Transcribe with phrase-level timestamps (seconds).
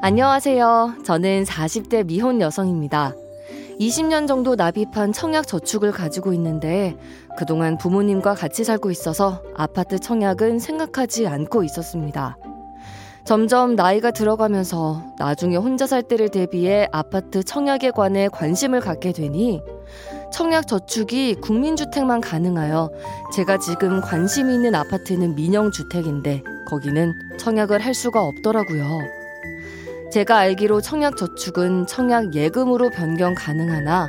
[0.00, 0.98] 안녕하세요.
[1.04, 3.14] 저는 40대 미혼 여성입니다.
[3.80, 6.96] 20년 정도 납입한 청약 저축을 가지고 있는데
[7.36, 12.36] 그동안 부모님과 같이 살고 있어서 아파트 청약은 생각하지 않고 있었습니다.
[13.24, 19.60] 점점 나이가 들어가면서 나중에 혼자 살 때를 대비해 아파트 청약에 관해 관심을 갖게 되니
[20.32, 22.90] 청약 저축이 국민주택만 가능하여
[23.34, 29.17] 제가 지금 관심 있는 아파트는 민영주택인데 거기는 청약을 할 수가 없더라고요.
[30.10, 34.08] 제가 알기로 청약 저축은 청약 예금으로 변경 가능하나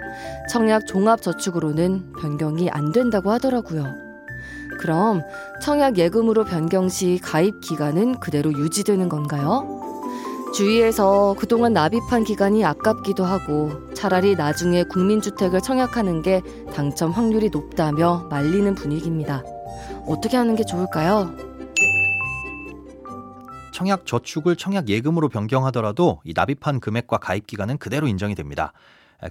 [0.50, 3.86] 청약 종합 저축으로는 변경이 안 된다고 하더라고요.
[4.80, 5.22] 그럼
[5.62, 9.78] 청약 예금으로 변경 시 가입 기간은 그대로 유지되는 건가요?
[10.56, 16.42] 주위에서 그동안 납입한 기간이 아깝기도 하고 차라리 나중에 국민주택을 청약하는 게
[16.74, 19.44] 당첨 확률이 높다며 말리는 분위기입니다.
[20.08, 21.49] 어떻게 하는 게 좋을까요?
[23.80, 28.74] 청약 저축을 청약 예금으로 변경하더라도 이 납입한 금액과 가입 기간은 그대로 인정이 됩니다.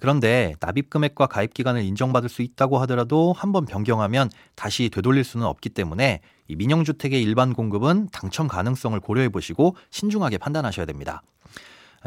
[0.00, 5.68] 그런데 납입 금액과 가입 기간을 인정받을 수 있다고 하더라도 한번 변경하면 다시 되돌릴 수는 없기
[5.68, 11.20] 때문에 이 민영주택의 일반 공급은 당첨 가능성을 고려해 보시고 신중하게 판단하셔야 됩니다.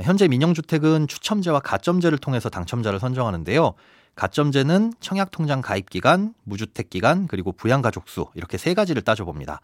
[0.02, 3.76] 현재 민영주택은 추첨제와 가점제를 통해서 당첨자를 선정하는데요.
[4.16, 9.61] 가점제는 청약통장 가입 기간, 무주택 기간, 그리고 부양가족수 이렇게 세 가지를 따져봅니다.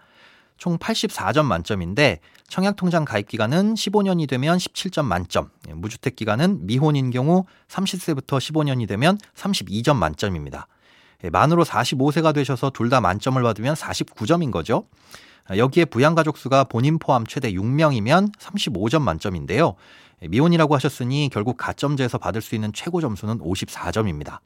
[0.58, 2.20] 총 84점 만점인데
[2.50, 9.18] 청약통장 가입 기간은 15년이 되면 17점 만점, 예, 무주택 기간은 미혼인 경우 30세부터 15년이 되면
[9.36, 10.68] 32점 만점입니다.
[11.24, 14.88] 예, 만으로 45세가 되셔서 둘 다 만점을 받으면 49점인 거죠.
[15.46, 19.76] 아, 여기에 부양가족 수가 본인 포함 최대 6명이면 35점 만점인데요.
[20.24, 24.40] 예, 미혼이라고 하셨으니 결국 가점제에서 받을 수 있는 최고 점수는 54점입니다.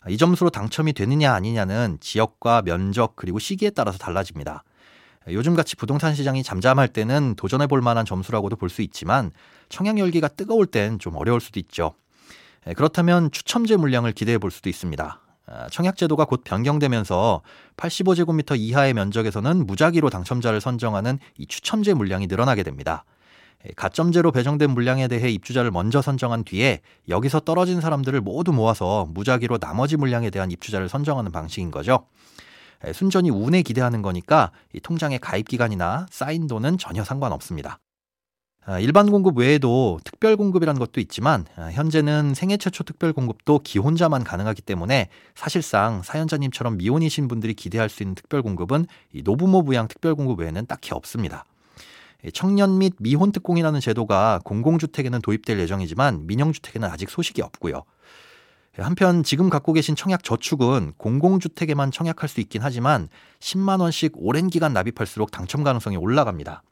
[0.00, 4.64] 아, 이 점수로 당첨이 되느냐 아니냐는 지역과 면적 그리고 시기에 따라서 달라집니다.
[5.28, 9.30] 요즘같이 부동산 시장이 잠잠할 때는 도전해 볼 만한 점수라고도 볼 수 있지만
[9.68, 11.94] 청약 열기가 뜨거울 땐 좀 어려울 수도 있죠.
[12.76, 15.20] 그렇다면 추첨제 물량을 기대해 볼 수도 있습니다.
[15.46, 17.42] 아, 청약제도가 곧 변경되면서
[17.76, 23.04] 85제곱미터 이하의 면적에서는 무작위로 당첨자를 선정하는 이 추첨제 물량이 늘어나게 됩니다.
[23.76, 29.96] 가점제로 배정된 물량에 대해 입주자를 먼저 선정한 뒤에 여기서 떨어진 사람들을 모두 모아서 무작위로 나머지
[29.96, 32.06] 물량에 대한 입주자를 선정하는 방식인 거죠.
[32.94, 34.50] 순전히 운에 기대하는 거니까
[34.82, 37.78] 통장의 가입 기간이나 쌓인 돈은 전혀 상관없습니다.
[38.64, 44.22] 아, 일반 공급 외에도 특별 공급이라는 것도 있지만 아, 현재는 생애 최초 특별 공급도 기혼자만
[44.22, 48.86] 가능하기 때문에 사실상 사연자님처럼 미혼이신 분들이 기대할 수 있는 특별 공급은
[49.24, 51.44] 노부모 부양 특별 공급 외에는 딱히 없습니다.
[52.34, 57.82] 청년 및 미혼 특공이라는 제도가 공공주택에는 도입될 예정이지만 민영주택에는 아직 소식이 없고요.
[58.78, 64.72] 한편 지금 갖고 계신 청약 저축은 공공주택에만 청약할 수 있긴 하지만 10만 원씩 오랜 기간
[64.72, 66.62] 납입할수록 당첨 가능성이 올라갑니다.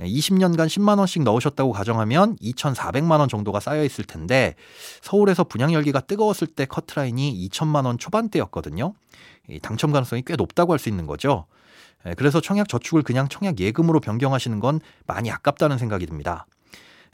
[0.00, 4.56] 20년간 10만 원씩 넣으셨다고 가정하면 2,400만 원 정도가 쌓여 있을 텐데
[5.00, 8.94] 서울에서 분양 열기가 뜨거웠을 때 커트라인이 2천만 원 초반대였거든요.
[9.62, 11.46] 당첨 가능성이 꽤 높다고 할 수 있는 거죠.
[12.16, 16.46] 그래서 청약 저축을 그냥 청약 예금으로 변경하시는 건 많이 아깝다는 생각이 듭니다.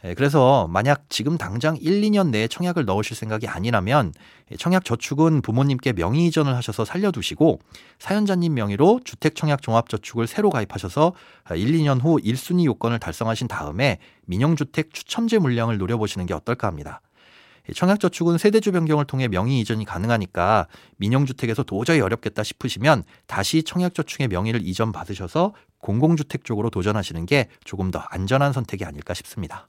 [0.05, 4.13] 예, 그래서 만약 지금 당장 1, 2년 내에 청약을 넣으실 생각이 아니라면
[4.57, 7.59] 청약 저축은 부모님께 명의 이전을 하셔서 살려두시고
[7.99, 11.15] 사연자님 명의로 주택 청약 종합 저축을 새로 가입하셔서
[11.51, 17.01] 1, 2년 후 1순위 요건을 달성하신 다음에 민영주택 추첨제 물량을 노려보시는 게 어떨까 합니다.
[17.75, 24.93] 청약저축은 세대주 변경을 통해 명의 이전이 가능하니까 민영주택에서 도저히 어렵겠다 싶으시면 다시 청약저축의 명의를 이전
[24.93, 29.69] 받으셔서 공공주택 쪽으로 도전하시는 게 조금 더 안전한 선택이 아닐까 싶습니다.